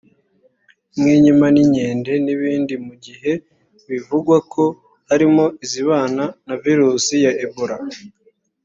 [0.99, 3.31] nk’inkima n’inkende n’ibindi mu gihe
[3.89, 4.63] bivugwa ko
[5.09, 7.75] harimo izibana na virusi ya Ebola